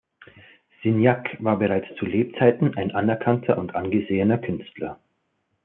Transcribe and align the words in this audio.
Signac 0.81 1.37
war 1.43 1.59
bereits 1.59 1.85
zu 1.99 2.07
Lebzeiten 2.07 2.75
ein 2.75 2.89
anerkannter 2.89 3.59
und 3.59 3.75
angesehener 3.75 4.39
Künstler. 4.39 4.99